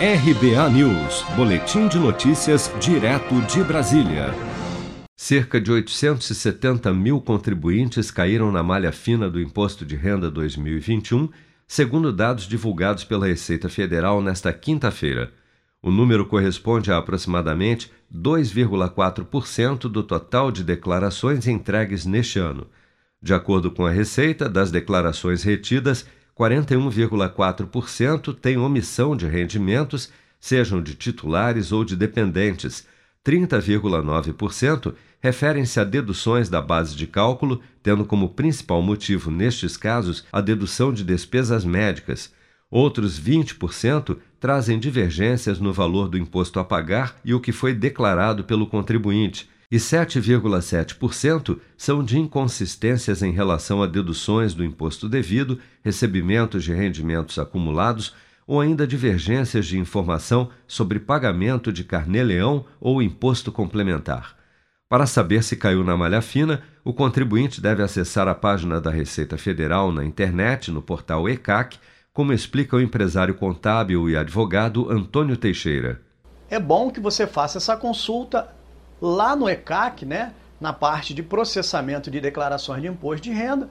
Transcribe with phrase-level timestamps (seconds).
[0.00, 4.32] RBA News, Boletim de Notícias, direto de Brasília.
[5.16, 11.28] Cerca de 870 mil contribuintes caíram na malha fina do Imposto de Renda 2021,
[11.66, 15.32] segundo dados divulgados pela Receita Federal nesta quinta-feira.
[15.82, 22.68] O número corresponde a aproximadamente 2,4% do total de declarações entregues neste ano.
[23.20, 26.06] De acordo com a Receita, das declarações retidas,
[26.38, 32.86] 41,4% têm omissão de rendimentos, sejam de titulares ou de dependentes.
[33.24, 40.40] 30,9% referem-se a deduções da base de cálculo, tendo como principal motivo nestes casos a
[40.40, 42.32] dedução de despesas médicas.
[42.70, 48.44] Outros 20% trazem divergências no valor do imposto a pagar e o que foi declarado
[48.44, 56.64] pelo contribuinte e 7,7% são de inconsistências em relação a deduções do imposto devido, recebimentos
[56.64, 58.14] de rendimentos acumulados
[58.46, 64.38] ou ainda divergências de informação sobre pagamento de carnê-leão ou imposto complementar.
[64.88, 69.36] Para saber se caiu na malha fina, o contribuinte deve acessar a página da Receita
[69.36, 71.78] Federal na internet, no portal ECAC,
[72.10, 76.00] como explica o empresário contábil e advogado Antônio Teixeira.
[76.48, 78.48] É bom que você faça essa consulta
[79.00, 83.68] lá no ECAC, né, na parte de processamento de declarações de imposto de renda,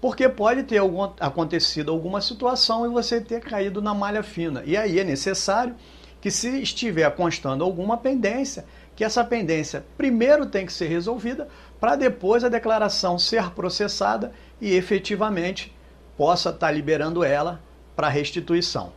[0.00, 4.62] porque pode ter algum, acontecido alguma situação e você ter caído na malha fina.
[4.64, 5.74] E aí é necessário
[6.20, 8.64] que, se estiver constando alguma pendência,
[8.96, 14.74] que essa pendência primeiro tem que ser resolvida para depois a declaração ser processada e
[14.74, 15.74] efetivamente
[16.16, 17.60] possa estar tá liberando ela
[17.96, 18.92] para restituição.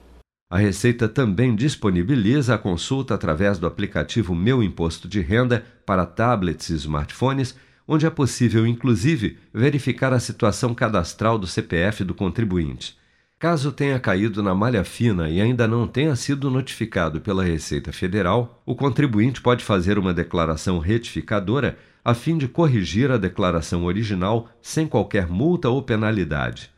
[0.53, 6.69] A Receita também disponibiliza a consulta através do aplicativo Meu Imposto de Renda para tablets
[6.69, 12.95] e smartphones, onde é possível, inclusive, verificar a situação cadastral do CPF do contribuinte.
[13.39, 18.61] Caso tenha caído na malha fina e ainda não tenha sido notificado pela Receita Federal,
[18.63, 24.85] o contribuinte pode fazer uma declaração retificadora a fim de corrigir a declaração original sem
[24.85, 26.72] qualquer multa ou penalidade.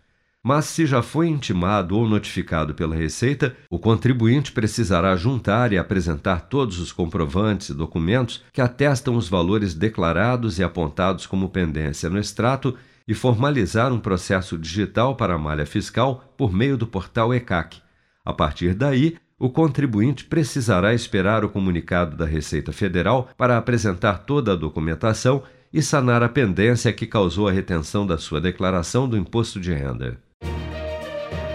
[0.48, 6.42] Mas se já foi intimado ou notificado pela Receita, o contribuinte precisará juntar e apresentar
[6.42, 12.20] todos os comprovantes e documentos que atestam os valores declarados e apontados como pendência no
[12.20, 17.82] extrato e formalizar um processo digital para a malha fiscal por meio do portal ECAC.
[18.24, 24.54] A partir daí, o contribuinte precisará esperar o comunicado da Receita Federal para apresentar toda
[24.54, 25.42] a documentação
[25.74, 30.24] e sanar a pendência que causou a retenção da sua declaração do imposto de renda